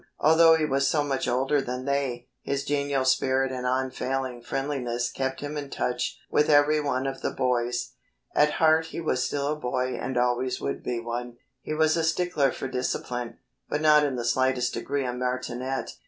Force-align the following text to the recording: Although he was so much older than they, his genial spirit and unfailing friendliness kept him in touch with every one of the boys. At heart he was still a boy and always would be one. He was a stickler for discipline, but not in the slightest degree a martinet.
Although 0.19 0.55
he 0.55 0.65
was 0.65 0.87
so 0.87 1.03
much 1.03 1.27
older 1.27 1.61
than 1.61 1.85
they, 1.85 2.27
his 2.41 2.65
genial 2.65 3.05
spirit 3.05 3.51
and 3.51 3.67
unfailing 3.67 4.41
friendliness 4.41 5.11
kept 5.11 5.41
him 5.41 5.57
in 5.57 5.69
touch 5.69 6.17
with 6.31 6.49
every 6.49 6.81
one 6.81 7.05
of 7.05 7.21
the 7.21 7.29
boys. 7.29 7.91
At 8.33 8.53
heart 8.53 8.87
he 8.87 8.99
was 8.99 9.23
still 9.23 9.49
a 9.49 9.55
boy 9.55 9.93
and 9.93 10.17
always 10.17 10.59
would 10.59 10.81
be 10.81 10.99
one. 10.99 11.37
He 11.61 11.75
was 11.75 11.95
a 11.97 12.03
stickler 12.03 12.51
for 12.51 12.67
discipline, 12.67 13.37
but 13.69 13.79
not 13.79 14.03
in 14.03 14.15
the 14.15 14.25
slightest 14.25 14.73
degree 14.73 15.05
a 15.05 15.13
martinet. 15.13 15.91